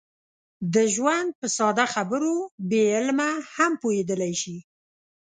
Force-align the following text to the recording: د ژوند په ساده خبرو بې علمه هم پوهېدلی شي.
د 0.73 0.75
ژوند 0.95 1.29
په 1.39 1.47
ساده 1.57 1.85
خبرو 1.93 2.35
بې 2.69 2.81
علمه 2.95 3.29
هم 3.55 3.71
پوهېدلی 3.81 4.33
شي. 4.41 4.57